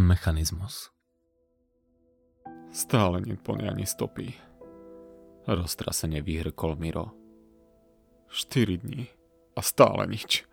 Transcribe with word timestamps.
Mechanizmus. 0.00 0.88
Stále 2.72 3.20
nepoň 3.20 3.68
ani 3.68 3.84
stopy. 3.84 4.32
Roztrasene 5.44 6.24
vyhrkol 6.24 6.80
Miro. 6.80 7.12
4 8.32 8.80
dní 8.80 9.12
a 9.52 9.60
stále 9.60 10.08
nič. 10.08 10.48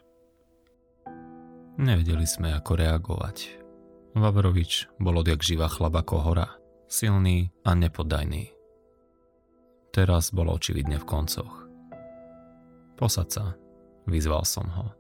Nevedeli 1.80 2.28
sme, 2.28 2.52
ako 2.52 2.76
reagovať. 2.76 3.38
Vavrovič 4.18 4.92
bol 5.00 5.24
odjak 5.24 5.40
živa 5.40 5.72
chlap 5.72 5.96
ako 5.96 6.16
hora. 6.28 6.48
Silný 6.92 7.54
a 7.64 7.72
nepoddajný. 7.72 8.52
Teraz 9.96 10.36
bol 10.36 10.52
očividne 10.52 11.00
v 11.00 11.08
koncoch. 11.08 11.72
Posad 13.00 13.32
sa, 13.32 13.56
vyzval 14.10 14.44
som 14.44 14.68
ho. 14.76 14.92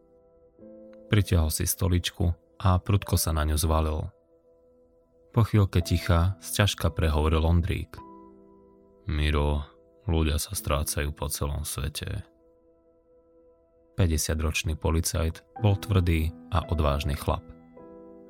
Pritiahol 1.11 1.51
si 1.51 1.67
stoličku 1.67 2.31
a 2.63 2.79
prudko 2.79 3.19
sa 3.19 3.35
na 3.35 3.43
ňu 3.43 3.59
zvalil. 3.59 4.07
Po 5.37 5.45
chvíľke 5.45 5.85
ticha 5.85 6.33
sťažka 6.41 6.89
prehovoril 6.89 7.45
Ondrík. 7.45 7.93
Miro, 9.05 9.69
ľudia 10.09 10.41
sa 10.41 10.57
strácajú 10.57 11.13
po 11.13 11.29
celom 11.29 11.61
svete. 11.61 12.25
50-ročný 14.01 14.73
policajt 14.73 15.45
bol 15.61 15.77
tvrdý 15.77 16.33
a 16.49 16.65
odvážny 16.73 17.13
chlap. 17.13 17.45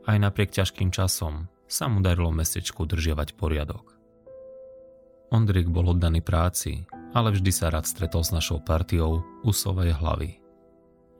Aj 0.03 0.19
napriek 0.19 0.51
ťažkým 0.51 0.91
časom 0.91 1.47
sa 1.71 1.87
mu 1.87 2.03
darilo 2.03 2.27
mestečku 2.35 2.83
držiavať 2.83 3.39
poriadok. 3.39 3.95
Ondrik 5.31 5.71
bol 5.71 5.95
oddaný 5.95 6.19
práci, 6.19 6.91
ale 7.15 7.31
vždy 7.31 7.55
sa 7.55 7.71
rád 7.71 7.87
stretol 7.87 8.27
s 8.27 8.35
našou 8.35 8.59
partiou 8.59 9.23
úsovej 9.47 9.95
hlavy. 9.95 10.43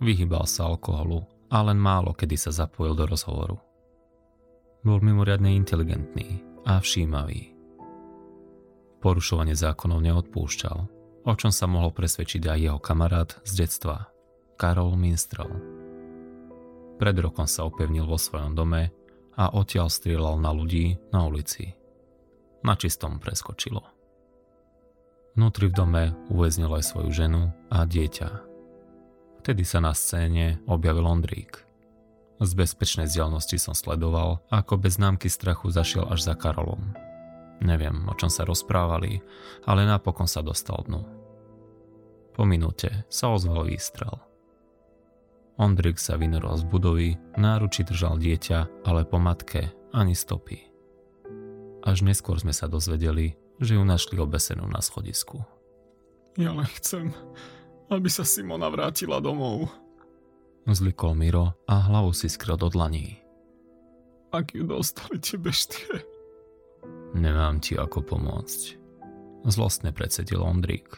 Vyhýbal 0.03 0.51
sa 0.51 0.67
alkoholu 0.67 1.23
a 1.47 1.63
len 1.63 1.79
málo 1.79 2.11
kedy 2.11 2.35
sa 2.35 2.51
zapojil 2.51 2.91
do 2.91 3.07
rozhovoru. 3.07 3.66
Bol 4.87 5.03
mimoriadne 5.03 5.51
inteligentný 5.51 6.39
a 6.63 6.79
všímavý. 6.79 7.51
Porušovanie 9.03 9.51
zákonov 9.51 9.99
neodpúšťal, 9.99 10.77
o 11.27 11.33
čom 11.35 11.51
sa 11.51 11.67
mohol 11.67 11.91
presvedčiť 11.91 12.47
aj 12.47 12.55
jeho 12.55 12.79
kamarát 12.79 13.35
z 13.43 13.67
detstva, 13.67 14.07
Karol 14.55 14.95
Minstrel. 14.95 15.51
Pred 17.03 17.19
rokom 17.19 17.51
sa 17.51 17.67
opevnil 17.67 18.07
vo 18.07 18.15
svojom 18.15 18.55
dome 18.55 18.95
a 19.35 19.51
odtiaľ 19.51 19.91
strieľal 19.91 20.39
na 20.39 20.55
ľudí 20.55 20.95
na 21.11 21.27
ulici. 21.27 21.75
Na 22.63 22.79
čistom 22.79 23.19
preskočilo. 23.19 23.83
Vnútri 25.35 25.67
v 25.67 25.75
dome 25.75 26.03
uväznil 26.31 26.71
aj 26.71 26.95
svoju 26.95 27.11
ženu 27.11 27.51
a 27.67 27.83
dieťa. 27.83 28.29
Vtedy 29.43 29.67
sa 29.67 29.83
na 29.83 29.91
scéne 29.91 30.63
objavil 30.63 31.03
Ondrík. 31.03 31.66
Z 32.37 32.53
bezpečnej 32.53 33.09
vzdialnosti 33.09 33.57
som 33.57 33.73
sledoval, 33.73 34.45
ako 34.53 34.77
bez 34.77 35.01
známky 35.01 35.25
strachu 35.25 35.73
zašiel 35.73 36.05
až 36.05 36.21
za 36.21 36.33
Karolom. 36.37 36.93
Neviem, 37.65 38.05
o 38.05 38.13
čom 38.13 38.29
sa 38.29 38.45
rozprávali, 38.45 39.25
ale 39.65 39.89
napokon 39.89 40.29
sa 40.29 40.45
dostal 40.45 40.85
dnu. 40.85 41.01
Po 42.37 42.45
minúte 42.45 43.09
sa 43.09 43.33
ozval 43.33 43.65
výstrel. 43.65 44.13
Ondrik 45.57 45.97
sa 45.97 46.21
vynorol 46.21 46.61
z 46.61 46.69
budovy, 46.69 47.09
náruči 47.33 47.81
držal 47.81 48.21
dieťa, 48.21 48.85
ale 48.85 49.09
po 49.09 49.17
matke 49.17 49.73
ani 49.89 50.13
stopy. 50.13 50.69
Až 51.81 52.05
neskôr 52.05 52.37
sme 52.37 52.53
sa 52.53 52.69
dozvedeli, 52.69 53.33
že 53.57 53.73
ju 53.73 53.81
našli 53.81 54.21
obesenú 54.21 54.69
na 54.69 54.85
schodisku. 54.85 55.41
Ja 56.37 56.53
len 56.53 56.69
chcem, 56.77 57.09
aby 57.89 58.05
sa 58.13 58.21
Simona 58.21 58.69
vrátila 58.69 59.17
domov. 59.17 59.73
Zlikol 60.67 61.15
Miro 61.15 61.55
a 61.63 61.79
hlavu 61.87 62.11
si 62.11 62.27
skryl 62.27 62.59
do 62.59 62.67
dlaní. 62.67 63.23
Ak 64.35 64.51
ju 64.51 64.67
dostali 64.67 65.15
tie 65.23 65.39
beštie. 65.39 66.03
Nemám 67.15 67.63
ti 67.63 67.79
ako 67.79 68.03
pomôcť. 68.03 68.75
Zlostne 69.47 69.95
predsedil 69.95 70.43
Ondrík. 70.43 70.91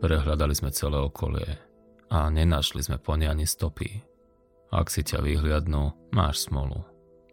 Prehľadali 0.00 0.56
sme 0.56 0.72
celé 0.72 0.96
okolie, 0.96 1.60
a 2.14 2.30
nenašli 2.30 2.80
sme 2.80 2.96
po 3.02 3.18
nej 3.18 3.28
ani 3.28 3.44
stopy. 3.44 4.00
Ak 4.70 4.90
si 4.90 5.06
ťa 5.06 5.22
vyhliadnú, 5.22 6.10
máš 6.14 6.46
smolu. 6.46 6.82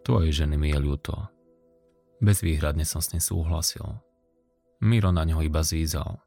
Tvojej 0.02 0.44
ženy 0.44 0.58
mi 0.58 0.74
je 0.74 0.80
ľúto. 0.82 1.14
Bezvýhradne 2.22 2.86
som 2.86 3.02
s 3.02 3.14
ním 3.14 3.22
súhlasil. 3.22 3.86
Miro 4.82 5.10
na 5.14 5.26
ňo 5.26 5.42
iba 5.46 5.62
zízal. 5.62 6.22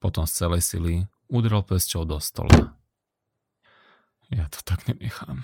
Potom 0.00 0.24
z 0.24 0.32
celej 0.32 0.62
sily 0.64 0.94
udrel 1.28 1.64
pesťou 1.64 2.08
do 2.08 2.16
stola. 2.20 2.79
Ja 4.30 4.46
to 4.46 4.62
tak 4.62 4.86
nenechám. 4.86 5.42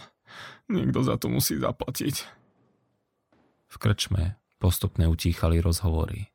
Niekto 0.71 1.03
za 1.03 1.19
to 1.19 1.27
musí 1.31 1.59
zaplatiť. 1.59 2.17
V 3.67 3.77
krčme 3.77 4.39
postupne 4.63 5.11
utíchali 5.11 5.59
rozhovory. 5.59 6.31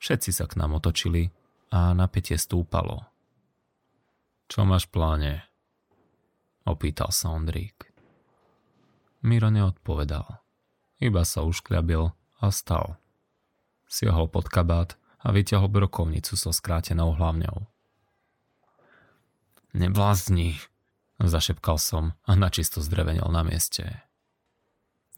Všetci 0.00 0.30
sa 0.32 0.44
k 0.48 0.56
nám 0.60 0.76
otočili 0.80 1.28
a 1.72 1.92
napätie 1.92 2.36
stúpalo. 2.36 3.04
Čo 4.48 4.64
máš 4.64 4.88
v 4.88 4.92
pláne? 4.96 5.32
Opýtal 6.64 7.12
sa 7.12 7.32
Ondrík. 7.32 7.88
Miro 9.20 9.52
neodpovedal. 9.52 10.40
Iba 11.00 11.24
sa 11.24 11.44
uškľabil 11.44 12.02
a 12.40 12.46
stal. 12.52 12.96
Siahol 13.88 14.28
pod 14.28 14.48
kabát 14.48 14.96
a 15.20 15.32
vyťahol 15.32 15.68
brokovnicu 15.68 16.36
so 16.36 16.52
skrátenou 16.52 17.16
hlavňou. 17.16 17.68
Neblázni, 19.76 20.56
zašepkal 21.20 21.76
som 21.76 22.16
a 22.24 22.32
načisto 22.32 22.80
zdrevenil 22.80 23.28
na 23.28 23.44
mieste. 23.44 24.00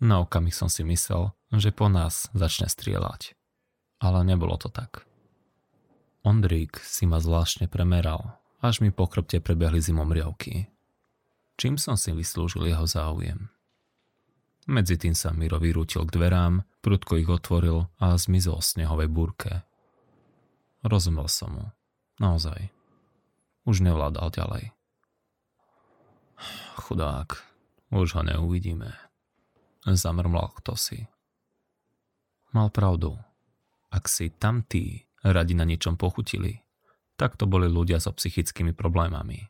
Na 0.03 0.23
okamih 0.23 0.55
som 0.55 0.67
si 0.67 0.83
myslel, 0.83 1.31
že 1.55 1.71
po 1.71 1.87
nás 1.87 2.27
začne 2.35 2.67
strieľať. 2.67 3.39
Ale 4.03 4.27
nebolo 4.27 4.59
to 4.59 4.67
tak. 4.67 5.07
Ondrík 6.27 6.83
si 6.83 7.07
ma 7.07 7.23
zvláštne 7.23 7.71
premeral 7.71 8.43
až 8.63 8.79
mi 8.79 8.95
po 8.95 9.11
chrbte 9.11 9.43
prebehli 9.43 9.83
zimomriavky. 9.83 10.71
Čím 11.59 11.77
som 11.77 11.99
si 11.99 12.15
vyslúžil 12.15 12.71
jeho 12.71 12.87
záujem? 12.87 13.51
Medzi 14.71 14.95
tým 14.95 15.19
sa 15.19 15.35
Miro 15.35 15.59
vyrútil 15.59 16.07
k 16.07 16.15
dverám, 16.15 16.63
prudko 16.79 17.19
ich 17.19 17.27
otvoril 17.27 17.91
a 17.99 18.15
zmizol 18.15 18.63
v 18.63 18.71
snehovej 18.79 19.09
búrke. 19.11 19.67
Rozumel 20.87 21.27
som 21.27 21.51
mu. 21.51 21.67
Naozaj. 22.23 22.71
Už 23.67 23.83
nevládal 23.83 24.31
ďalej. 24.31 24.71
Chudák, 26.77 27.37
už 27.93 28.15
ho 28.15 28.23
neuvidíme. 28.23 28.91
Zamrmlal 29.83 30.55
kto 30.63 30.79
si. 30.79 31.05
Mal 32.53 32.69
pravdu. 32.71 33.19
Ak 33.93 34.09
si 34.09 34.31
tam 34.33 34.65
tí 34.65 35.05
radi 35.25 35.53
na 35.57 35.65
niečom 35.69 36.01
pochutili, 36.01 36.63
tak 37.17 37.37
to 37.37 37.45
boli 37.47 37.69
ľudia 37.69 38.01
so 38.01 38.11
psychickými 38.13 38.73
problémami. 38.73 39.47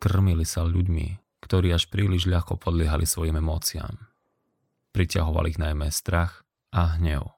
Krmili 0.00 0.44
sa 0.44 0.66
ľuďmi, 0.66 1.40
ktorí 1.44 1.72
až 1.72 1.92
príliš 1.92 2.24
ľahko 2.28 2.56
podliehali 2.56 3.04
svojim 3.04 3.40
emóciám. 3.40 3.94
Priťahoval 4.92 5.52
ich 5.52 5.58
najmä 5.60 5.92
strach 5.92 6.44
a 6.72 6.96
hnev. 6.96 7.34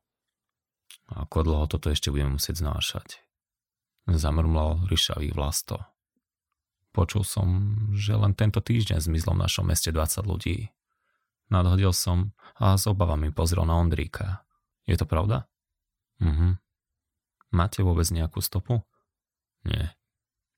Ako 1.10 1.46
dlho 1.46 1.66
toto 1.70 1.90
ešte 1.90 2.10
budeme 2.10 2.38
musieť 2.38 2.62
znášať? 2.62 3.22
Zamrmlal 4.06 4.86
ryšavý 4.86 5.34
vlasto. 5.34 5.82
Počul 6.96 7.28
som, 7.28 7.76
že 7.92 8.16
len 8.16 8.32
tento 8.32 8.64
týždeň 8.64 9.04
zmizlo 9.04 9.36
v 9.36 9.44
našom 9.44 9.68
meste 9.68 9.92
20 9.92 10.24
ľudí. 10.24 10.72
Nadhodil 11.52 11.92
som 11.92 12.32
a 12.56 12.72
s 12.72 12.88
obavami 12.88 13.36
pozrel 13.36 13.68
na 13.68 13.76
Ondríka. 13.76 14.48
Je 14.88 14.96
to 14.96 15.04
pravda? 15.04 15.44
Mhm. 16.24 16.56
Máte 17.52 17.84
vôbec 17.84 18.08
nejakú 18.08 18.40
stopu? 18.40 18.80
Nie. 19.68 19.92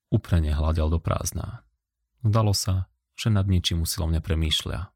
Uprene 0.07 0.55
hľadal 0.55 0.87
do 0.87 0.99
prázdna. 1.03 1.67
Zdalo 2.23 2.55
sa, 2.55 2.87
že 3.19 3.27
nad 3.27 3.43
ničím 3.43 3.83
usilovne 3.83 4.23
premýšľa. 4.23 4.95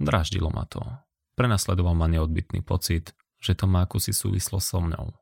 Dráždilo 0.00 0.48
ma 0.48 0.64
to. 0.64 0.80
Prenasledoval 1.36 1.92
ma 1.92 2.08
neodbitný 2.08 2.64
pocit, 2.64 3.12
že 3.44 3.52
to 3.52 3.68
má 3.68 3.84
akusí 3.84 4.16
súvislo 4.16 4.56
so 4.56 4.80
mnou. 4.80 5.12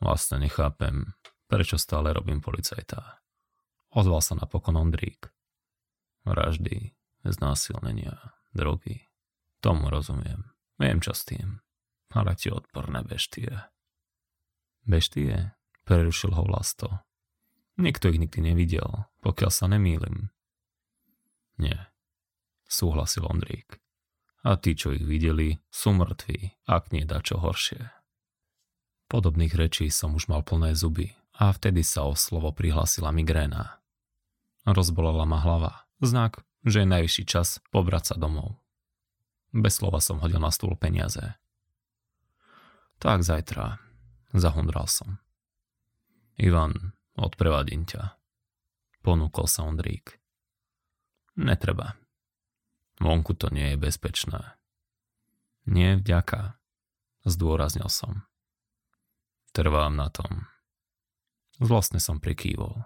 Vlastne 0.00 0.40
nechápem, 0.40 1.12
prečo 1.44 1.76
stále 1.76 2.16
robím 2.16 2.40
policajta. 2.40 3.25
Ozval 3.94 4.22
sa 4.22 4.34
napokon 4.34 4.76
Ondrík. 4.78 5.30
Vraždy, 6.26 6.96
znásilnenia, 7.22 8.18
drogy. 8.50 9.06
Tomu 9.62 9.90
rozumiem. 9.90 10.50
Viem 10.76 10.98
čo 11.00 11.14
s 11.14 11.22
tým. 11.24 11.62
Ale 12.10 12.34
ti 12.34 12.50
odporné 12.50 13.02
beštie. 13.02 13.50
Beštie? 14.86 15.54
Prerušil 15.86 16.34
ho 16.34 16.42
vlasto. 16.46 17.06
Niekto 17.78 18.10
ich 18.10 18.18
nikdy 18.18 18.40
nevidel, 18.40 19.06
pokiaľ 19.22 19.50
sa 19.52 19.68
nemýlim. 19.68 20.32
Nie, 21.60 21.92
súhlasil 22.66 23.22
Ondrík. 23.28 23.78
A 24.46 24.54
tí, 24.56 24.78
čo 24.78 24.94
ich 24.94 25.02
videli, 25.02 25.58
sú 25.70 25.94
mŕtvi, 25.94 26.54
ak 26.70 26.94
nie 26.94 27.02
dá 27.02 27.18
čo 27.20 27.38
horšie. 27.42 27.90
Podobných 29.06 29.54
rečí 29.54 29.90
som 29.90 30.14
už 30.14 30.26
mal 30.30 30.42
plné 30.42 30.74
zuby 30.74 31.14
a 31.36 31.52
vtedy 31.52 31.84
sa 31.84 32.08
o 32.08 32.16
slovo 32.16 32.50
prihlasila 32.52 33.12
migréna. 33.12 33.80
Rozbolela 34.64 35.28
ma 35.28 35.38
hlava, 35.44 35.72
znak, 36.00 36.42
že 36.64 36.82
je 36.82 36.88
najvyšší 36.88 37.24
čas 37.28 37.60
pobrať 37.70 38.12
sa 38.12 38.14
domov. 38.16 38.56
Bez 39.52 39.78
slova 39.78 40.00
som 40.02 40.18
hodil 40.18 40.40
na 40.40 40.50
stôl 40.50 40.74
peniaze. 40.74 41.36
Tak 42.98 43.22
zajtra, 43.22 43.78
zahundral 44.32 44.88
som. 44.88 45.20
Ivan, 46.40 46.96
odprevadím 47.16 47.84
ťa. 47.84 48.16
Ponúkol 49.04 49.46
sa 49.46 49.68
Ondrík. 49.68 50.18
Netreba. 51.36 51.94
Vonku 52.98 53.36
to 53.36 53.52
nie 53.52 53.76
je 53.76 53.80
bezpečné. 53.80 54.56
Nie, 55.68 56.00
vďaka. 56.00 56.56
Zdôraznil 57.28 57.92
som. 57.92 58.24
Trvám 59.52 59.94
na 59.94 60.08
tom. 60.08 60.48
Zlostne 61.56 61.96
som 62.04 62.20
prikývol. 62.20 62.84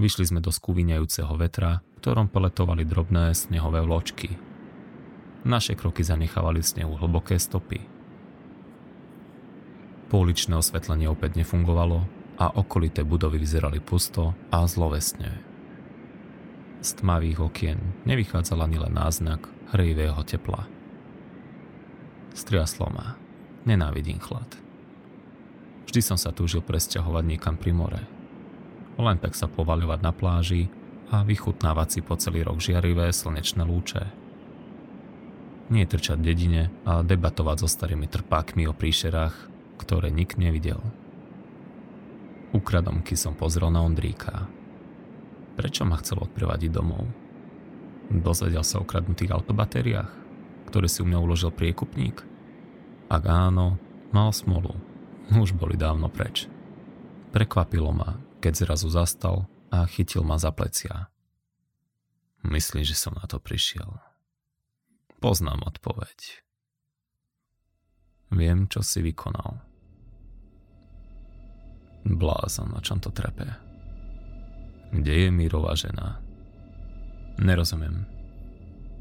Vyšli 0.00 0.28
sme 0.28 0.40
do 0.40 0.48
skúviňajúceho 0.48 1.36
vetra, 1.36 1.84
v 1.96 1.96
ktorom 2.00 2.32
peletovali 2.32 2.88
drobné 2.88 3.32
snehové 3.36 3.84
vločky. 3.84 4.36
Naše 5.44 5.76
kroky 5.76 6.00
zanechávali 6.00 6.64
v 6.64 6.70
snehu 6.72 6.96
hlboké 6.96 7.36
stopy. 7.36 7.80
Pouličné 10.08 10.56
osvetlenie 10.56 11.12
opäť 11.12 11.36
nefungovalo 11.36 12.08
a 12.40 12.56
okolité 12.56 13.04
budovy 13.04 13.40
vyzerali 13.40 13.84
pusto 13.84 14.32
a 14.48 14.64
zlovesne. 14.64 15.40
Z 16.80 17.04
tmavých 17.04 17.40
okien 17.40 17.80
nevychádzal 18.04 18.64
ani 18.64 18.80
len 18.80 18.96
náznak 18.96 19.48
hrejivého 19.76 20.20
tepla. 20.24 20.68
Striaslo 22.36 22.92
ma. 22.92 23.16
Nenávidím 23.64 24.20
chlad. 24.20 24.65
Vždy 25.86 26.00
som 26.02 26.18
sa 26.18 26.34
túžil 26.34 26.60
presťahovať 26.60 27.24
niekam 27.24 27.54
pri 27.54 27.72
more– 27.72 28.02
len 28.96 29.20
tak 29.20 29.36
sa 29.36 29.44
povaľovať 29.44 30.00
na 30.00 30.12
pláži 30.12 30.72
a 31.12 31.20
vychutnávať 31.22 31.88
si 31.88 32.00
po 32.00 32.16
celý 32.16 32.42
rok 32.42 32.64
žiarivé 32.64 33.12
slnečné 33.12 33.62
lúče. 33.62 34.08
Nie 35.68 35.84
trčať 35.84 36.18
dedine 36.22 36.72
a 36.88 37.04
debatovať 37.04 37.66
so 37.66 37.68
starými 37.68 38.08
trpákmi 38.08 38.64
o 38.70 38.74
príšerách, 38.74 39.34
ktoré 39.76 40.08
nik 40.08 40.40
nevidel. 40.40 40.80
Ukradomky 42.56 43.18
som 43.18 43.36
pozrel 43.36 43.68
na 43.68 43.84
Ondríka. 43.84 44.48
Prečo 45.58 45.84
ma 45.84 46.00
chcel 46.00 46.22
odprevadiť 46.22 46.70
domov? 46.72 47.04
Dozvedel 48.08 48.62
sa 48.62 48.80
o 48.80 48.88
kradnutých 48.88 49.34
autobatériách, 49.34 50.10
ktoré 50.70 50.86
si 50.86 51.02
u 51.02 51.06
mňa 51.10 51.18
uložil 51.20 51.50
priekupník? 51.50 52.22
Ak 53.10 53.26
áno, 53.26 53.76
mal 54.14 54.30
smolu. 54.30 54.85
Už 55.34 55.58
boli 55.58 55.74
dávno 55.74 56.06
preč. 56.06 56.46
Prekvapilo 57.34 57.90
ma, 57.90 58.22
keď 58.38 58.62
zrazu 58.62 58.86
zastal 58.86 59.50
a 59.74 59.82
chytil 59.90 60.22
ma 60.22 60.38
za 60.38 60.54
plecia. 60.54 61.10
Myslí, 62.46 62.86
že 62.86 62.94
som 62.94 63.18
na 63.18 63.26
to 63.26 63.42
prišiel. 63.42 63.98
Poznám 65.18 65.66
odpoveď. 65.66 66.46
Viem, 68.30 68.70
čo 68.70 68.86
si 68.86 69.02
vykonal. 69.02 69.58
Blázon, 72.06 72.70
na 72.70 72.78
čom 72.78 73.02
to 73.02 73.10
trepe. 73.10 73.50
Kde 74.94 75.26
je 75.26 75.28
Mírová 75.34 75.74
žena? 75.74 76.22
Nerozumiem. 77.42 78.06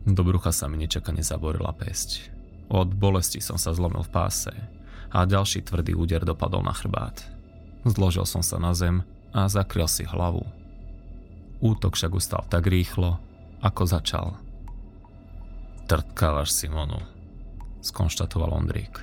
Do 0.10 0.25
brucha 0.25 0.50
sa 0.50 0.66
mi 0.66 0.81
nečakane 0.81 1.21
zaborila 1.21 1.69
pesť. 1.69 2.33
Od 2.74 2.89
bolesti 2.98 3.38
som 3.38 3.62
sa 3.62 3.78
zlomil 3.78 4.01
v 4.01 4.10
páse 4.10 4.54
a 5.15 5.23
ďalší 5.23 5.63
tvrdý 5.63 5.95
úder 5.95 6.27
dopadol 6.27 6.59
na 6.59 6.75
chrbát. 6.75 7.23
Zložil 7.88 8.27
som 8.27 8.44
sa 8.44 8.59
na 8.59 8.75
zem 8.75 9.07
a 9.31 9.47
zakryl 9.47 9.88
si 9.88 10.03
hlavu. 10.03 10.44
Útok 11.63 11.95
však 11.95 12.12
ustal 12.12 12.44
tak 12.51 12.67
rýchlo, 12.67 13.15
ako 13.63 13.88
začal. 13.88 14.35
Trtkávaš 15.88 16.51
Simonu, 16.51 17.00
skonštatoval 17.79 18.51
Ondrík. 18.51 19.00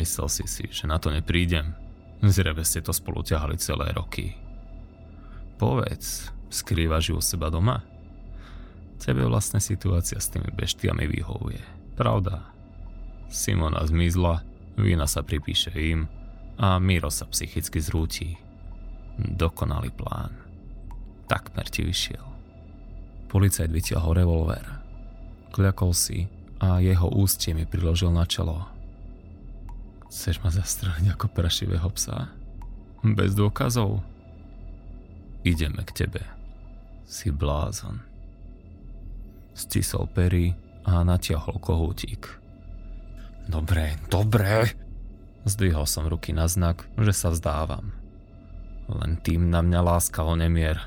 Myslel 0.00 0.32
si 0.32 0.48
si, 0.48 0.64
že 0.72 0.88
na 0.88 0.96
to 0.96 1.12
neprídem. 1.12 1.76
Zrebe 2.24 2.64
ste 2.64 2.80
to 2.80 2.96
spolu 2.96 3.20
ťahali 3.20 3.60
celé 3.60 3.92
roky. 3.92 4.32
Povedz, 5.60 6.32
skrývaš 6.48 7.12
ju 7.12 7.20
u 7.20 7.22
seba 7.22 7.52
doma? 7.52 7.84
Tebe 8.96 9.28
vlastne 9.28 9.60
situácia 9.60 10.16
s 10.16 10.32
tými 10.32 10.48
beštiami 10.48 11.04
vyhovuje. 11.04 11.60
Pravda. 11.92 12.48
Simona 13.28 13.84
zmizla, 13.84 14.53
vína 14.78 15.06
sa 15.06 15.22
pripíše 15.22 15.74
im 15.74 16.06
a 16.58 16.78
Miro 16.78 17.10
sa 17.10 17.26
psychicky 17.26 17.82
zrúti. 17.82 18.38
Dokonalý 19.18 19.94
plán. 19.94 20.34
Takmer 21.30 21.66
ti 21.70 21.86
vyšiel. 21.86 22.24
Policajt 23.30 23.70
vytiahol 23.70 24.22
revolver. 24.22 24.66
Kľakol 25.54 25.94
si 25.94 26.26
a 26.62 26.78
jeho 26.82 27.10
ústie 27.14 27.54
mi 27.54 27.66
priložil 27.66 28.10
na 28.10 28.26
čelo. 28.26 28.66
Chceš 30.10 30.38
ma 30.42 30.50
zastreliť 30.50 31.14
ako 31.14 31.26
prašivého 31.34 31.90
psa? 31.94 32.30
Bez 33.02 33.34
dôkazov? 33.34 34.02
Ideme 35.42 35.82
k 35.82 36.06
tebe. 36.06 36.22
Si 37.04 37.34
blázon. 37.34 37.98
Stisol 39.54 40.06
pery 40.10 40.54
a 40.86 41.02
natiahol 41.02 41.58
kohútik. 41.58 42.43
Dobre, 43.48 44.00
dobre. 44.08 44.72
Zdvihol 45.44 45.84
som 45.84 46.08
ruky 46.08 46.32
na 46.32 46.48
znak, 46.48 46.88
že 46.96 47.12
sa 47.12 47.28
vzdávam. 47.28 47.92
Len 48.88 49.20
tým 49.20 49.52
na 49.52 49.60
mňa 49.60 49.80
láskalo 49.84 50.36
nemier. 50.36 50.80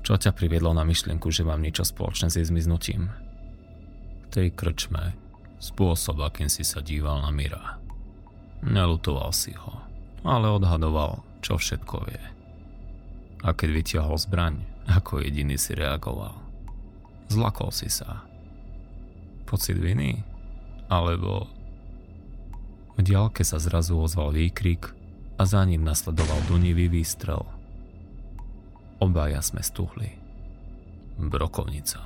Čo 0.00 0.16
ťa 0.16 0.32
priviedlo 0.32 0.72
na 0.72 0.86
myšlienku, 0.86 1.28
že 1.28 1.44
mám 1.44 1.60
niečo 1.60 1.84
spoločné 1.84 2.32
s 2.32 2.38
jej 2.40 2.46
zmiznutím? 2.46 3.12
V 4.24 4.26
tej 4.32 4.48
krčme 4.54 5.16
spôsob, 5.58 6.20
akým 6.20 6.52
si 6.52 6.62
sa 6.62 6.84
díval 6.84 7.24
na 7.24 7.32
Mira. 7.32 7.80
Nelutoval 8.64 9.32
si 9.32 9.52
ho, 9.56 9.82
ale 10.24 10.52
odhadoval, 10.52 11.24
čo 11.40 11.56
všetko 11.56 11.96
vie. 12.06 12.24
A 13.44 13.52
keď 13.52 13.68
vytiahol 13.72 14.16
zbraň, 14.16 14.62
ako 14.88 15.20
jediný 15.20 15.58
si 15.58 15.76
reagoval. 15.76 16.38
Zlakol 17.28 17.74
si 17.74 17.90
sa. 17.90 18.22
Pocit 19.44 19.76
viny? 19.76 20.22
Alebo... 20.86 21.55
V 22.96 23.00
diálke 23.04 23.44
sa 23.44 23.60
zrazu 23.60 24.00
ozval 24.00 24.32
výkrik 24.32 24.88
a 25.36 25.44
za 25.44 25.60
ním 25.68 25.84
nasledoval 25.84 26.40
dunivý 26.48 26.88
výstrel. 26.88 27.44
Obaja 28.96 29.44
sme 29.44 29.60
stuhli. 29.60 30.16
Brokovnica. 31.20 32.00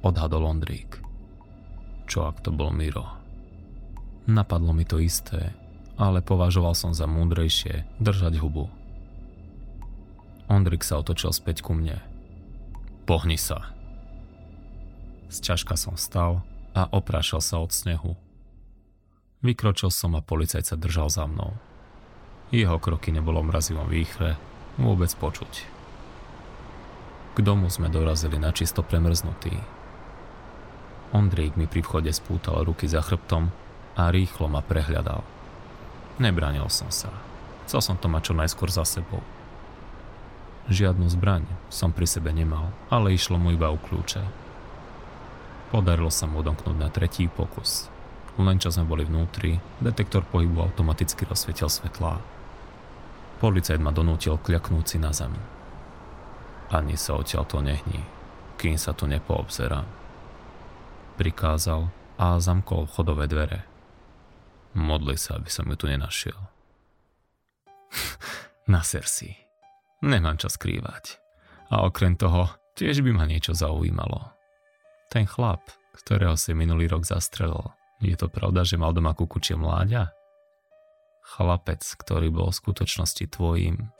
Odhadol 0.00 0.48
Ondrík. 0.48 1.00
Čo 2.08 2.32
ak 2.32 2.40
to 2.40 2.52
bol 2.52 2.72
Miro? 2.72 3.04
Napadlo 4.24 4.72
mi 4.72 4.88
to 4.88 4.96
isté, 4.96 5.52
ale 6.00 6.24
považoval 6.24 6.72
som 6.72 6.96
za 6.96 7.04
múdrejšie 7.04 7.84
držať 8.00 8.40
hubu. 8.40 8.72
Ondrik 10.48 10.86
sa 10.86 11.02
otočil 11.02 11.36
späť 11.36 11.60
ku 11.60 11.76
mne. 11.76 12.00
Pohni 13.04 13.36
sa. 13.36 13.76
Z 15.28 15.42
ťažka 15.52 15.76
som 15.76 15.98
stal 15.98 16.40
a 16.72 16.88
oprášal 16.88 17.42
sa 17.42 17.60
od 17.60 17.74
snehu. 17.74 18.14
Vykročil 19.46 19.94
som 19.94 20.18
a 20.18 20.26
policajt 20.26 20.74
sa 20.74 20.74
držal 20.74 21.06
za 21.06 21.22
mnou. 21.22 21.54
Jeho 22.50 22.82
kroky 22.82 23.14
nebolo 23.14 23.46
v 23.46 23.54
mrazivom 23.54 23.86
výchre 23.86 24.34
vôbec 24.74 25.06
počuť. 25.14 25.62
K 27.36 27.38
domu 27.46 27.70
sme 27.70 27.86
dorazili 27.86 28.42
na 28.42 28.50
premrznutý. 28.50 29.54
Ondrík 31.14 31.54
mi 31.54 31.70
pri 31.70 31.86
vchode 31.86 32.10
spútal 32.10 32.66
ruky 32.66 32.90
za 32.90 32.98
chrbtom 32.98 33.54
a 33.94 34.10
rýchlo 34.10 34.50
ma 34.50 34.66
prehľadal. 34.66 35.22
Nebránil 36.18 36.66
som 36.66 36.90
sa. 36.90 37.14
Chcel 37.70 37.86
som 37.86 37.96
to 38.02 38.10
mať 38.10 38.32
čo 38.32 38.34
najskôr 38.34 38.66
za 38.66 38.82
sebou. 38.82 39.22
Žiadnu 40.66 41.06
zbraň 41.06 41.46
som 41.70 41.94
pri 41.94 42.10
sebe 42.10 42.34
nemal, 42.34 42.74
ale 42.90 43.14
išlo 43.14 43.38
mu 43.38 43.54
iba 43.54 43.70
o 43.70 43.78
kľúče. 43.78 44.26
Podarilo 45.70 46.10
sa 46.10 46.26
mu 46.26 46.42
odomknúť 46.42 46.74
na 46.74 46.90
tretí 46.90 47.30
pokus. 47.30 47.94
Len 48.36 48.60
čo 48.60 48.68
sme 48.68 48.84
boli 48.84 49.08
vnútri, 49.08 49.56
detektor 49.80 50.24
pohybu 50.28 50.60
automaticky 50.60 51.24
rozsvietil 51.24 51.72
svetlá 51.72 52.20
Policajt 53.36 53.84
ma 53.84 53.92
donútil 53.92 54.40
kľaknúť 54.40 54.84
si 54.88 54.96
na 54.96 55.12
zem. 55.12 55.32
Ani 56.72 56.96
sa 56.96 57.20
odtiaľ 57.20 57.44
to 57.44 57.60
nehní, 57.60 58.00
kým 58.56 58.80
sa 58.80 58.96
tu 58.96 59.04
nepoobzerám. 59.04 59.84
Prikázal 61.20 61.92
a 62.16 62.40
zamkol 62.40 62.88
vchodové 62.88 63.28
dvere. 63.28 63.60
Modli 64.72 65.20
sa, 65.20 65.36
aby 65.36 65.52
som 65.52 65.68
ju 65.68 65.76
tu 65.76 65.84
nenašiel. 65.84 66.36
Naser 68.72 69.04
si. 69.04 69.36
Nemám 70.00 70.40
čo 70.40 70.48
skrývať. 70.48 71.20
A 71.68 71.84
okrem 71.84 72.16
toho, 72.16 72.48
tiež 72.72 73.04
by 73.04 73.12
ma 73.12 73.24
niečo 73.28 73.52
zaujímalo. 73.52 74.32
Ten 75.12 75.28
chlap, 75.28 75.60
ktorého 75.92 76.40
si 76.40 76.56
minulý 76.56 76.88
rok 76.88 77.04
zastrelil, 77.04 77.72
je 78.04 78.16
to 78.16 78.28
pravda, 78.28 78.64
že 78.66 78.80
mal 78.80 78.92
doma 78.92 79.16
kukučie 79.16 79.56
mláďa? 79.56 80.16
chlapec, 81.26 81.82
ktorý 81.82 82.30
bol 82.30 82.54
v 82.54 82.60
skutočnosti 82.62 83.24
tvojím. 83.34 83.90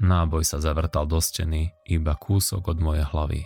Náboj 0.00 0.44
sa 0.44 0.60
zavrtal 0.60 1.04
do 1.04 1.20
steny 1.20 1.72
iba 1.88 2.16
kúsok 2.16 2.72
od 2.72 2.78
mojej 2.80 3.04
hlavy. 3.04 3.42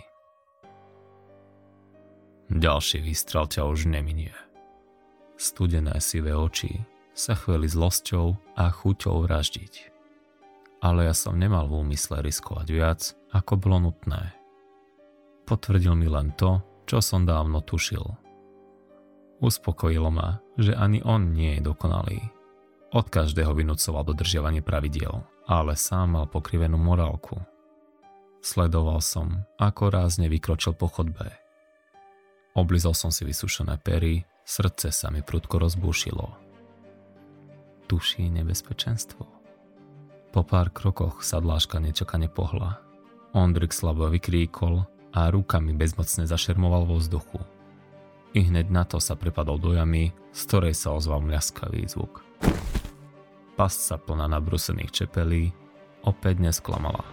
Ďalší 2.47 3.03
výstrel 3.03 3.47
ťa 3.49 3.67
už 3.67 3.91
neminie. 3.91 4.31
Studené 5.35 5.99
sivé 5.99 6.31
oči 6.31 6.79
sa 7.11 7.35
chveli 7.35 7.67
zlosťou 7.67 8.55
a 8.55 8.71
chuťou 8.71 9.27
vraždiť. 9.27 9.91
Ale 10.79 11.07
ja 11.09 11.15
som 11.17 11.35
nemal 11.35 11.67
v 11.67 11.83
úmysle 11.83 12.23
riskovať 12.23 12.67
viac, 12.71 13.01
ako 13.35 13.59
bolo 13.59 13.91
nutné. 13.91 14.31
Potvrdil 15.43 15.97
mi 15.97 16.07
len 16.07 16.31
to, 16.37 16.61
čo 16.85 17.01
som 17.01 17.25
dávno 17.25 17.61
tušil. 17.61 18.05
Uspokojilo 19.43 20.09
ma, 20.09 20.39
že 20.55 20.71
ani 20.71 21.03
on 21.03 21.35
nie 21.35 21.59
je 21.59 21.65
dokonalý. 21.65 22.21
Od 22.95 23.11
každého 23.11 23.51
vynúcoval 23.51 24.07
dodržiavanie 24.07 24.63
pravidiel, 24.63 25.25
ale 25.49 25.75
sám 25.75 26.15
mal 26.15 26.25
pokrivenú 26.31 26.79
morálku. 26.79 27.35
Sledoval 28.39 29.01
som, 29.03 29.43
ako 29.59 29.91
rázne 29.91 30.31
vykročil 30.31 30.77
po 30.77 30.87
chodbe. 30.87 31.33
Oblizol 32.55 32.95
som 32.95 33.11
si 33.11 33.27
vysušené 33.27 33.81
pery, 33.83 34.23
srdce 34.47 34.93
sa 34.95 35.11
mi 35.11 35.19
prudko 35.19 35.59
rozbúšilo. 35.59 36.31
Tuší 37.91 38.31
nebezpečenstvo. 38.31 39.27
Po 40.31 40.41
pár 40.47 40.71
krokoch 40.71 41.25
sa 41.25 41.43
dláška 41.43 41.83
nečakane 41.83 42.31
pohla. 42.31 42.79
Ondrik 43.35 43.75
slabo 43.75 44.07
vykríkol 44.07 44.87
a 45.15 45.31
rukami 45.31 45.71
bezmocne 45.71 46.27
zašermoval 46.27 46.83
vo 46.91 46.99
vzduchu. 46.99 47.39
I 48.35 48.43
hneď 48.51 48.67
na 48.67 48.83
to 48.83 48.99
sa 48.99 49.15
prepadol 49.15 49.55
do 49.55 49.71
jamy, 49.71 50.11
z 50.35 50.39
ktorej 50.51 50.75
sa 50.75 50.91
ozval 50.91 51.23
mľaskavý 51.23 51.87
zvuk. 51.87 52.19
Pasca 53.55 53.95
plná 53.95 54.27
nabrusených 54.27 54.91
čepelí 54.91 55.55
opäť 56.03 56.43
nesklamala. 56.43 57.07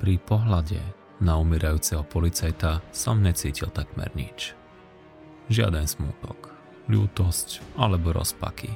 Pri 0.00 0.16
pohľade 0.16 0.80
na 1.20 1.36
umierajúceho 1.36 2.08
policajta 2.08 2.80
som 2.88 3.20
necítil 3.20 3.68
takmer 3.68 4.08
nič. 4.16 4.56
Žiaden 5.52 5.84
smútok, 5.84 6.56
ľútosť 6.88 7.76
alebo 7.76 8.16
rozpaky. 8.16 8.72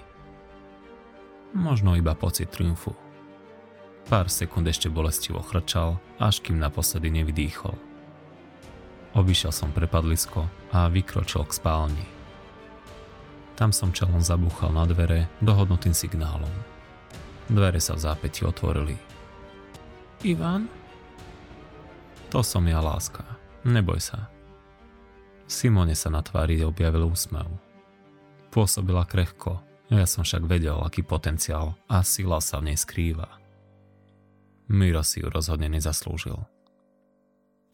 Možno 1.56 1.96
iba 1.96 2.12
pocit 2.12 2.52
triumfu. 2.52 2.92
Pár 4.04 4.28
sekúnd 4.28 4.68
ešte 4.68 4.92
bolestivo 4.92 5.40
chrčal, 5.40 5.96
až 6.20 6.44
kým 6.44 6.60
naposledy 6.60 7.08
nevydýchol. 7.08 7.72
Obyšiel 9.16 9.48
som 9.54 9.72
prepadlisko 9.72 10.44
a 10.76 10.92
vykročil 10.92 11.46
k 11.48 11.56
spálni. 11.56 12.06
Tam 13.54 13.70
som 13.70 13.94
čelom 13.94 14.20
zabúchal 14.20 14.74
na 14.74 14.84
dvere 14.84 15.30
dohodnutým 15.40 15.94
signálom. 15.94 16.50
Dvere 17.46 17.78
sa 17.78 17.94
v 17.94 18.04
zápäti 18.04 18.42
otvorili. 18.42 18.98
Ivan? 20.26 20.66
To 22.34 22.42
som 22.42 22.66
ja, 22.66 22.82
láska. 22.82 23.22
Neboj 23.62 24.02
sa. 24.02 24.28
Simone 25.46 25.94
sa 25.94 26.10
na 26.10 26.20
tvári 26.20 26.60
objavil 26.66 27.06
úsmev. 27.06 27.46
Pôsobila 28.50 29.06
krehko, 29.06 29.62
ja 29.88 30.04
som 30.08 30.26
však 30.26 30.44
vedel, 30.50 30.76
aký 30.82 31.06
potenciál 31.06 31.78
a 31.86 32.02
sila 32.02 32.42
sa 32.42 32.58
v 32.58 32.72
nej 32.72 32.78
skrýva. 32.80 33.43
Miro 34.68 35.04
si 35.04 35.20
ju 35.20 35.28
rozhodne 35.28 35.68
nezaslúžil. 35.68 36.40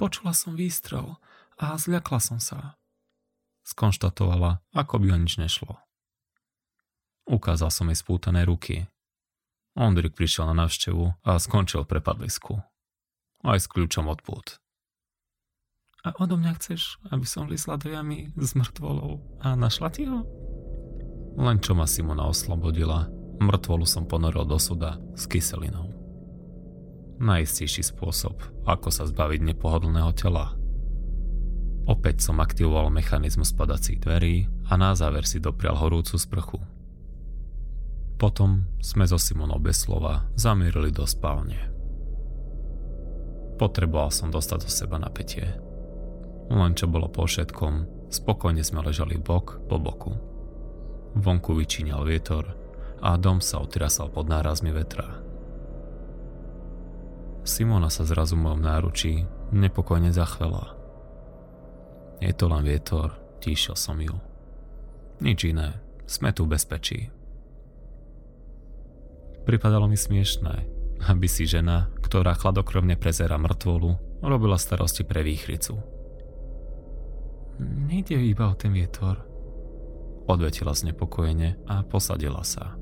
Počula 0.00 0.32
som 0.32 0.56
výstrel 0.56 1.20
a 1.60 1.76
zľakla 1.76 2.18
som 2.18 2.40
sa. 2.40 2.80
Skonštatovala, 3.62 4.64
ako 4.72 4.94
by 4.98 5.14
o 5.14 5.16
nič 5.20 5.36
nešlo. 5.36 5.76
Ukázal 7.28 7.70
som 7.70 7.86
jej 7.92 8.00
spútané 8.00 8.42
ruky. 8.42 8.90
Ondrik 9.78 10.18
prišiel 10.18 10.50
na 10.50 10.66
návštevu 10.66 11.20
a 11.22 11.38
skončil 11.38 11.86
v 11.86 11.90
prepadlisku. 11.94 12.58
Aj 13.46 13.58
s 13.60 13.70
kľúčom 13.70 14.10
od 14.10 14.18
pút. 14.26 14.58
A 16.00 16.16
odo 16.16 16.40
mňa 16.40 16.56
chceš, 16.56 16.96
aby 17.12 17.28
som 17.28 17.44
lysla 17.44 17.76
do 17.76 17.92
jamy 17.92 18.32
s 18.40 18.56
mŕtvolou 18.56 19.20
a 19.44 19.52
našla 19.52 19.92
ti 19.92 20.08
ho? 20.08 20.24
Len 21.36 21.60
čo 21.60 21.76
ma 21.76 21.84
Simona 21.84 22.24
oslobodila, 22.24 23.04
mŕtvolu 23.38 23.84
som 23.84 24.08
ponoril 24.08 24.48
do 24.48 24.56
suda 24.56 24.96
s 25.12 25.28
kyselinou. 25.28 25.99
Najistejší 27.20 27.84
spôsob, 27.84 28.40
ako 28.64 28.88
sa 28.88 29.04
zbaviť 29.04 29.52
nepohodlného 29.52 30.08
tela. 30.16 30.56
Opäť 31.84 32.24
som 32.24 32.40
aktivoval 32.40 32.88
mechanizmus 32.88 33.52
padacích 33.52 34.00
dverí 34.00 34.48
a 34.72 34.80
na 34.80 34.96
záver 34.96 35.28
si 35.28 35.36
doprial 35.36 35.76
horúcu 35.76 36.16
sprchu. 36.16 36.64
Potom 38.16 38.64
sme 38.80 39.04
so 39.04 39.20
Simonou 39.20 39.60
bez 39.60 39.84
slova 39.84 40.32
zamierili 40.32 40.88
do 40.88 41.04
spálne. 41.04 41.60
Potreboval 43.60 44.08
som 44.08 44.32
dostať 44.32 44.64
do 44.64 44.70
seba 44.72 44.96
napätie. 44.96 45.44
Len 46.48 46.72
čo 46.72 46.88
bolo 46.88 47.12
po 47.12 47.28
všetkom, 47.28 48.08
spokojne 48.08 48.64
sme 48.64 48.80
ležali 48.80 49.20
bok 49.20 49.60
po 49.68 49.76
boku. 49.76 50.16
Vonku 51.20 51.52
vyčíňal 51.52 52.00
vietor 52.00 52.56
a 53.04 53.20
dom 53.20 53.44
sa 53.44 53.60
otrasal 53.60 54.08
pod 54.08 54.24
nárazmi 54.24 54.72
vetra. 54.72 55.29
Simona 57.44 57.88
sa 57.88 58.04
zrazu 58.04 58.36
v 58.36 58.44
mojom 58.46 58.62
náručí 58.62 59.24
nepokojne 59.50 60.12
zachvela. 60.12 60.76
Je 62.20 62.30
to 62.36 62.52
len 62.52 62.62
vietor, 62.62 63.16
tíšil 63.40 63.74
som 63.74 63.96
ju. 63.96 64.12
Nič 65.24 65.48
iné, 65.48 65.80
sme 66.04 66.32
tu 66.36 66.44
v 66.44 66.52
bezpečí. 66.56 67.08
Pripadalo 69.48 69.88
mi 69.88 69.96
smiešné, 69.96 70.54
aby 71.08 71.24
si 71.24 71.48
žena, 71.48 71.88
ktorá 72.04 72.36
chladokrovne 72.36 73.00
prezera 73.00 73.40
mŕtvolu, 73.40 74.20
robila 74.20 74.60
starosti 74.60 75.02
pre 75.08 75.24
výchricu. 75.24 75.80
Nejde 77.60 78.20
iba 78.20 78.52
o 78.52 78.54
ten 78.56 78.72
vietor. 78.72 79.24
Odvetila 80.28 80.76
znepokojene 80.76 81.64
a 81.68 81.84
posadila 81.88 82.44
sa. 82.44 82.76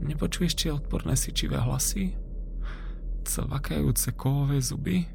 Nepočuješ 0.00 0.52
tie 0.56 0.70
odporné 0.72 1.12
sičivé 1.12 1.60
hlasy? 1.60 2.16
Cvakajúce 3.24 4.12
kovové 4.16 4.60
zuby? 4.60 5.06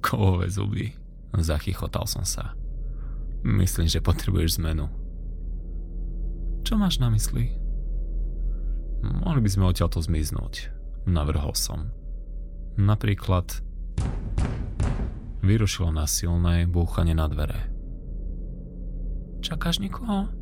Kovové 0.00 0.48
zuby, 0.50 0.92
Zachychotal 1.34 2.06
som 2.06 2.22
sa. 2.22 2.54
Myslím, 3.42 3.90
že 3.90 4.04
potrebuješ 4.04 4.62
zmenu. 4.62 4.86
Čo 6.62 6.78
máš 6.78 7.02
na 7.02 7.10
mysli? 7.10 7.58
Mohli 9.04 9.40
by 9.44 9.50
sme 9.50 9.68
odtiaľto 9.68 10.00
zmiznúť, 10.00 10.72
navrhol 11.04 11.52
som. 11.52 11.92
Napríklad 12.78 13.60
vyrušilo 15.44 15.92
nás 15.92 16.14
silné 16.14 16.64
búchanie 16.64 17.12
na 17.12 17.28
dvere. 17.28 17.68
Čakáš 19.44 19.82
nikoho? 19.82 20.32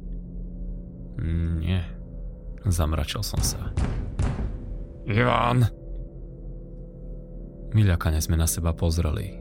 Nie. 1.59 1.82
Zamračil 2.62 3.26
som 3.26 3.42
sa. 3.42 3.75
Ivan! 5.11 5.66
Miľakane 7.72 8.20
sme 8.20 8.36
na 8.36 8.44
seba 8.44 8.76
pozreli. 8.76 9.40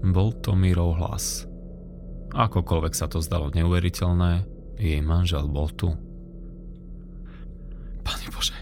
Bol 0.00 0.32
to 0.40 0.56
Mirov 0.56 0.96
hlas. 0.96 1.44
Akokoľvek 2.32 2.96
sa 2.96 3.12
to 3.12 3.20
zdalo 3.20 3.52
neuveriteľné, 3.52 4.48
jej 4.80 5.04
manžel 5.04 5.44
bol 5.52 5.68
tu. 5.68 5.92
Pane 8.00 8.26
Bože. 8.32 8.56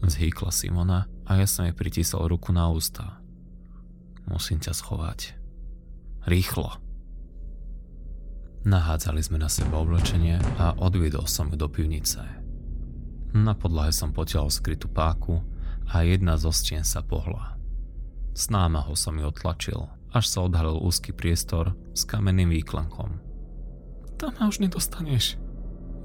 Zhýkla 0.00 0.48
Simona 0.48 1.04
a 1.28 1.36
ja 1.36 1.44
som 1.44 1.68
jej 1.68 1.76
pritísol 1.76 2.24
ruku 2.24 2.56
na 2.56 2.72
ústa. 2.72 3.20
Musím 4.24 4.64
ťa 4.64 4.72
schovať. 4.72 5.36
Rýchlo. 6.24 6.80
Nahádzali 8.64 9.20
sme 9.20 9.36
na 9.36 9.52
seba 9.52 9.76
oblečenie 9.76 10.40
a 10.56 10.72
odviedol 10.80 11.28
som 11.28 11.52
ju 11.52 11.56
do 11.60 11.68
pivnice. 11.68 12.24
Na 13.36 13.52
podlahe 13.52 13.92
som 13.92 14.08
potiaľ 14.08 14.48
skrytú 14.48 14.88
páku 14.88 15.44
a 15.92 16.00
jedna 16.00 16.40
zo 16.40 16.48
stien 16.48 16.80
sa 16.80 17.04
pohla. 17.04 17.60
S 18.34 18.50
námahou 18.50 18.98
som 18.98 19.14
ju 19.14 19.30
otlačil 19.30 19.86
až 20.14 20.30
sa 20.30 20.46
odhalil 20.46 20.78
úzky 20.78 21.10
priestor 21.10 21.74
s 21.90 22.06
kamenným 22.06 22.54
výklankom. 22.54 23.18
Tam 24.14 24.30
ma 24.38 24.46
už 24.46 24.62
nedostaneš, 24.62 25.34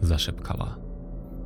zašepkala. 0.01 0.81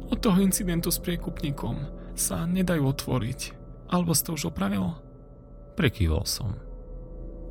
Od 0.07 0.19
toho 0.23 0.39
incidentu 0.39 0.87
s 0.87 1.03
priekupníkom 1.03 1.75
sa 2.15 2.47
nedajú 2.47 2.87
otvoriť. 2.87 3.59
Alebo 3.91 4.15
si 4.15 4.23
to 4.23 4.39
už 4.39 4.55
opravil? 4.55 4.95
Prekývol 5.75 6.23
som. 6.23 6.55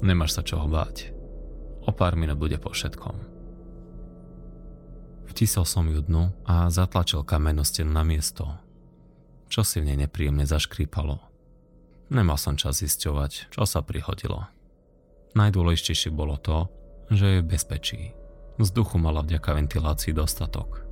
Nemáš 0.01 0.41
sa 0.41 0.43
čoho 0.43 0.65
báť. 0.67 1.13
O 1.85 1.93
pár 1.93 2.17
minút 2.17 2.41
bude 2.41 2.57
po 2.57 2.73
všetkom. 2.73 3.15
Vtisol 5.29 5.69
som 5.69 5.87
ju 5.93 6.01
dnu 6.03 6.33
a 6.49 6.73
zatlačil 6.73 7.23
kamennú 7.23 7.63
stenu 7.63 7.93
na 7.93 8.03
miesto. 8.03 8.49
Čo 9.53 9.63
si 9.63 9.85
v 9.85 9.93
nej 9.93 9.99
nepríjemne 10.09 10.49
zaškrípalo. 10.49 11.32
Nemal 12.11 12.41
som 12.41 12.59
čas 12.59 12.83
zisťovať, 12.83 13.53
čo 13.55 13.63
sa 13.63 13.85
prihodilo. 13.85 14.49
Najdôležitejšie 15.39 16.11
bolo 16.13 16.37
to, 16.41 16.69
že 17.13 17.27
je 17.27 17.39
v 17.41 17.49
bezpečí. 17.49 18.01
Vzduchu 18.61 19.01
mala 19.01 19.25
vďaka 19.25 19.57
ventilácii 19.57 20.13
dostatok. 20.13 20.85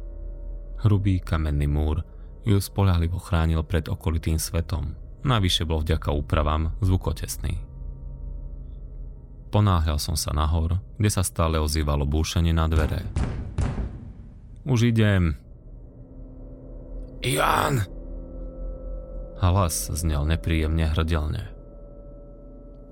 Hrubý 0.80 1.20
kamenný 1.20 1.68
múr 1.68 2.00
ju 2.48 2.56
spolahlivo 2.56 3.20
chránil 3.20 3.60
pred 3.68 3.84
okolitým 3.84 4.40
svetom, 4.40 4.96
navyše 5.20 5.68
bol 5.68 5.84
vďaka 5.84 6.08
úpravám 6.08 6.72
zvukotesný. 6.80 7.60
Ponáhľal 9.50 9.98
som 9.98 10.14
sa 10.14 10.30
nahor, 10.32 10.78
kde 10.96 11.10
sa 11.10 11.26
stále 11.26 11.58
ozývalo 11.58 12.06
búšenie 12.06 12.54
na 12.54 12.70
dvere. 12.70 13.02
Už 14.64 14.88
idem. 14.94 15.34
Ivan! 17.20 17.99
Hlas 19.40 19.88
znel 19.96 20.28
nepríjemne 20.28 20.92
hrdelne. 20.92 21.48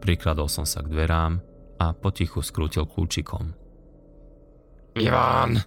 Prikladol 0.01 0.49
som 0.49 0.65
sa 0.65 0.81
k 0.81 0.89
dverám 0.89 1.45
a 1.77 1.93
potichu 1.93 2.41
skrútil 2.41 2.89
kľúčikom. 2.89 3.53
Ivan! 4.97 5.61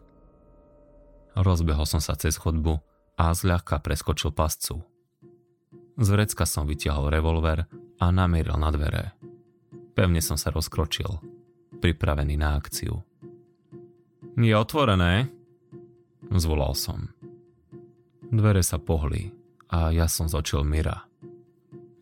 Rozbehol 1.38 1.86
som 1.86 2.02
sa 2.02 2.18
cez 2.18 2.36
chodbu 2.36 2.82
a 3.16 3.32
zľahka 3.32 3.78
preskočil 3.80 4.34
pascu. 4.34 4.82
Z 6.02 6.08
vrecka 6.10 6.50
som 6.50 6.66
vytiahol 6.66 7.14
revolver 7.14 7.70
a 8.02 8.06
namieril 8.10 8.58
na 8.58 8.74
dvere. 8.74 9.14
Pevne 9.94 10.20
som 10.20 10.36
sa 10.36 10.50
rozkročil, 10.50 11.22
pripravený 11.78 12.42
na 12.42 12.58
akciu. 12.58 13.06
Je 14.34 14.56
otvorené? 14.58 15.30
Zvolal 16.34 16.74
som. 16.74 17.14
Dvere 18.32 18.64
sa 18.66 18.82
pohli 18.82 19.41
a 19.72 19.90
ja 19.96 20.06
som 20.12 20.28
zočil 20.28 20.68
Mira. 20.68 21.08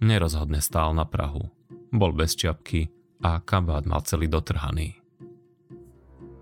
Nerozhodne 0.02 0.60
stál 0.60 0.98
na 0.98 1.06
Prahu. 1.06 1.48
Bol 1.94 2.12
bez 2.18 2.34
čiapky 2.34 2.90
a 3.22 3.40
kabát 3.40 3.86
mal 3.86 4.02
celý 4.04 4.26
dotrhaný. 4.26 4.98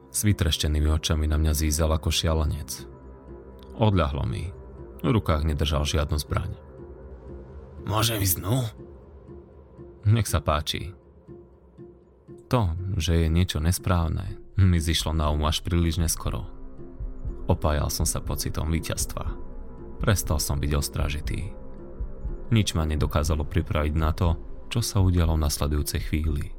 S 0.08 0.24
vytreštenými 0.24 0.90
očami 0.90 1.28
na 1.28 1.36
mňa 1.38 1.54
zízal 1.54 1.92
ako 1.94 2.10
šialenec. 2.10 2.88
Odľahlo 3.78 4.24
mi. 4.26 4.50
V 5.06 5.10
rukách 5.14 5.46
nedržal 5.46 5.86
žiadnu 5.86 6.18
zbraň. 6.18 6.52
Môžem 7.86 8.24
ísť 8.24 8.42
dnu? 8.42 8.58
Nech 10.08 10.26
sa 10.26 10.42
páči, 10.42 10.98
to, 12.48 12.72
že 12.96 13.28
je 13.28 13.28
niečo 13.28 13.60
nesprávne, 13.60 14.40
mi 14.56 14.80
zišlo 14.80 15.12
na 15.12 15.28
um 15.28 15.44
až 15.44 15.60
príliš 15.68 16.00
neskoro. 16.00 16.48
Opájal 17.52 17.92
som 17.92 18.08
sa 18.08 18.24
pocitom 18.24 18.72
víťazstva. 18.72 19.47
Prestal 19.98 20.38
som 20.38 20.62
byť 20.62 20.72
ostražitý. 20.78 21.52
Nič 22.54 22.78
ma 22.78 22.88
nedokázalo 22.88 23.44
pripraviť 23.44 23.94
na 23.98 24.14
to, 24.14 24.38
čo 24.72 24.80
sa 24.80 25.04
udialo 25.04 25.36
v 25.36 25.44
nasledujúcej 25.44 26.02
chvíli. 26.08 26.54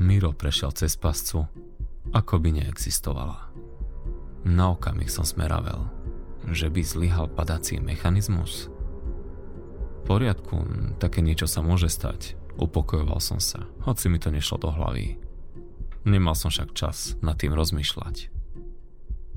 Miro 0.00 0.34
prešiel 0.34 0.74
cez 0.74 0.96
pascu, 0.98 1.46
ako 2.12 2.34
by 2.40 2.62
neexistovala. 2.62 3.52
Na 4.44 4.76
okamih 4.76 5.08
som 5.08 5.24
smeravel, 5.24 5.88
že 6.50 6.68
by 6.68 6.80
zlyhal 6.84 7.26
padací 7.32 7.80
mechanizmus. 7.80 8.68
V 8.68 10.00
poriadku, 10.04 10.60
také 11.00 11.24
niečo 11.24 11.48
sa 11.48 11.64
môže 11.64 11.88
stať, 11.88 12.36
Upokojoval 12.54 13.18
som 13.18 13.42
sa, 13.42 13.66
hoci 13.82 14.06
mi 14.06 14.22
to 14.22 14.30
nešlo 14.30 14.62
do 14.62 14.70
hlavy. 14.70 15.18
Nemal 16.06 16.38
som 16.38 16.54
však 16.54 16.70
čas 16.76 17.18
nad 17.18 17.34
tým 17.34 17.50
rozmýšľať. 17.50 18.33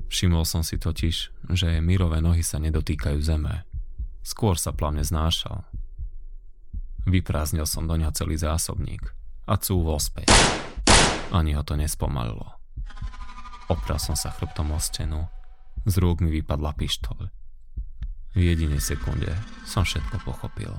Všimol 0.08 0.48
som 0.48 0.64
si 0.64 0.80
totiž, 0.80 1.16
že 1.52 1.84
Mirové 1.84 2.24
nohy 2.24 2.40
sa 2.40 2.56
nedotýkajú 2.56 3.20
zeme. 3.20 3.68
Skôr 4.24 4.56
sa 4.56 4.72
plavne 4.72 5.04
znášal. 5.04 5.68
Vyprázdnil 7.04 7.68
som 7.68 7.84
do 7.84 7.96
ňa 7.96 8.12
celý 8.16 8.40
zásobník 8.40 9.04
a 9.48 9.56
cúvol 9.60 10.00
späť. 10.00 10.28
Ani 11.28 11.52
ho 11.52 11.64
to 11.64 11.76
nespomalilo. 11.76 12.56
Opral 13.68 14.00
som 14.00 14.16
sa 14.16 14.32
chrbtom 14.32 14.72
o 14.72 14.80
stenu, 14.80 15.28
z 15.84 15.94
rúk 16.00 16.24
mi 16.24 16.32
vypadla 16.32 16.72
pištoľ. 16.72 17.28
V 18.32 18.40
jedinej 18.40 18.80
sekunde 18.80 19.28
som 19.68 19.84
všetko 19.84 20.24
pochopil. 20.24 20.72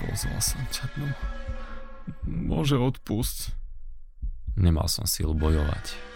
Pozval 0.00 0.40
som 0.40 0.60
ťa 0.72 0.84
dnu. 0.96 1.08
Môže 2.28 2.76
odpust. 2.76 3.56
Nemal 4.56 4.88
som 4.88 5.08
síl 5.08 5.32
bojovať. 5.32 6.13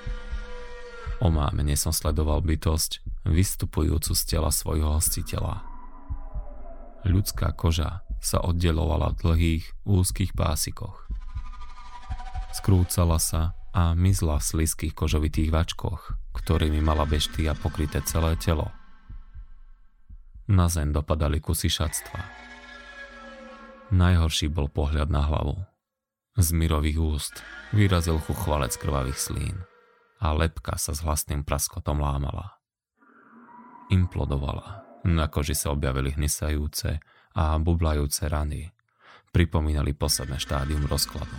Omámene 1.18 1.74
som 1.74 1.90
sledoval 1.90 2.46
bytosť, 2.46 3.02
vystupujúcu 3.26 4.14
z 4.14 4.22
tela 4.22 4.54
svojho 4.54 5.02
hostiteľa. 5.02 5.66
Ľudská 7.02 7.50
koža 7.58 8.06
sa 8.22 8.38
oddelovala 8.38 9.14
v 9.14 9.18
dlhých, 9.26 9.64
úzkých 9.82 10.34
pásikoch. 10.38 11.10
Skrúcala 12.54 13.18
sa 13.18 13.58
a 13.74 13.98
mizla 13.98 14.38
v 14.38 14.46
slizkých 14.46 14.94
kožovitých 14.94 15.50
vačkoch, 15.50 16.14
ktorými 16.38 16.78
mala 16.78 17.02
beštia 17.02 17.54
pokryté 17.58 17.98
celé 18.06 18.38
telo. 18.38 18.70
Na 20.46 20.70
zem 20.70 20.94
dopadali 20.94 21.42
kusy 21.42 21.66
šatstva. 21.66 22.18
Najhorší 23.90 24.54
bol 24.54 24.70
pohľad 24.70 25.10
na 25.10 25.26
hlavu. 25.26 25.58
Z 26.38 26.54
mirových 26.54 26.98
úst 27.02 27.34
vyrazil 27.74 28.22
chuchvalec 28.22 28.70
krvavých 28.78 29.18
slín 29.18 29.58
a 30.18 30.34
lepka 30.34 30.74
sa 30.78 30.94
s 30.94 31.02
hlasným 31.02 31.46
praskotom 31.46 32.02
lámala. 32.02 32.58
Implodovala. 33.88 34.84
Na 35.06 35.30
koži 35.30 35.54
sa 35.54 35.72
objavili 35.72 36.12
hnisajúce 36.12 37.00
a 37.38 37.56
bublajúce 37.56 38.26
rany. 38.26 38.74
Pripomínali 39.30 39.94
posledné 39.94 40.36
štádium 40.42 40.84
rozkladu. 40.90 41.38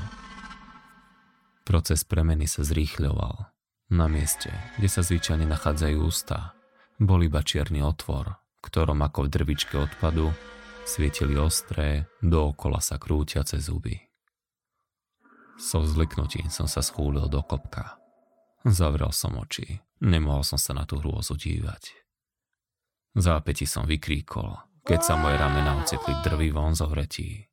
Proces 1.68 2.02
premeny 2.08 2.50
sa 2.50 2.65
zrýchľoval. 2.65 3.52
Na 3.94 4.06
mieste, 4.10 4.50
kde 4.80 4.89
sa 4.89 5.02
zvyčajne 5.06 5.46
nachádzajú 5.50 5.98
ústa, 6.02 6.58
bol 6.98 7.22
iba 7.22 7.42
čierny 7.42 7.82
otvor, 7.82 8.38
ktorom 8.62 9.02
ako 9.06 9.28
v 9.28 9.34
drvičke 9.34 9.76
odpadu 9.78 10.34
svietili 10.89 11.38
ostré, 11.38 12.10
dookola 12.18 12.82
sa 12.82 12.98
krúťace 12.98 13.62
zuby. 13.62 13.94
So 15.62 15.86
vzliknutím 15.86 16.50
som 16.50 16.65
sa 16.65 16.82
schúlil 16.82 17.30
do 17.30 17.46
kopka. 17.46 18.02
Zavrel 18.67 19.15
som 19.15 19.39
oči, 19.39 19.80
nemohol 20.04 20.43
som 20.43 20.60
sa 20.60 20.76
na 20.76 20.84
tú 20.84 21.00
hrôzu 21.00 21.39
dívať. 21.39 21.95
Zápäti 23.15 23.63
som 23.63 23.88
vykríkol, 23.88 24.84
keď 24.84 25.00
sa 25.00 25.13
moje 25.15 25.39
ramena 25.39 25.80
ocitli 25.80 26.12
von 26.52 26.76
zohretí. 26.76 27.48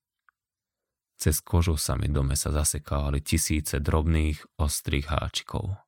Cez 1.16 1.40
kožu 1.40 1.79
sa 1.79 1.97
mi 1.97 2.11
do 2.11 2.27
mesa 2.27 2.53
zasekávali 2.53 3.23
tisíce 3.23 3.81
drobných, 3.81 4.59
ostrých 4.59 5.09
háčikov. 5.09 5.79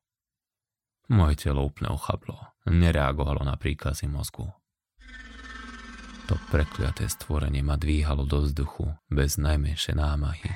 Moje 1.11 1.45
telo 1.45 1.67
úplne 1.67 1.93
ochablo, 1.93 2.55
nereagovalo 2.65 3.43
na 3.43 3.59
príkazy 3.59 4.09
mozgu. 4.09 4.47
To 6.31 6.35
prekliaté 6.49 7.09
stvorenie 7.09 7.61
ma 7.61 7.75
dvíhalo 7.75 8.23
do 8.23 8.45
vzduchu 8.45 8.93
bez 9.11 9.37
najmenšej 9.37 9.97
námahy. 9.97 10.49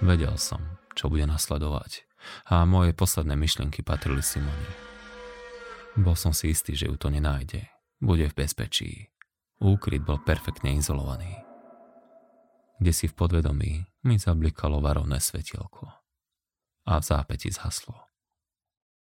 Vedel 0.00 0.34
som, 0.40 0.80
čo 0.94 1.10
bude 1.10 1.26
nasledovať 1.26 2.09
a 2.48 2.64
moje 2.64 2.92
posledné 2.92 3.36
myšlienky 3.36 3.80
patrili 3.86 4.20
Simone. 4.20 4.70
Bol 5.96 6.14
som 6.18 6.34
si 6.34 6.50
istý, 6.50 6.74
že 6.74 6.86
ju 6.86 6.96
to 6.98 7.10
nenájde. 7.10 7.66
Bude 8.00 8.26
v 8.30 8.34
bezpečí. 8.34 9.12
Úkryt 9.60 10.00
bol 10.02 10.18
perfektne 10.24 10.72
izolovaný. 10.72 11.36
Kde 12.80 12.92
si 12.96 13.06
v 13.06 13.14
podvedomí 13.14 13.72
mi 14.08 14.16
zablikalo 14.16 14.80
varovné 14.80 15.20
svetielko 15.20 15.92
a 16.88 16.92
v 16.96 17.04
zápäti 17.04 17.52
zhaslo. 17.52 18.09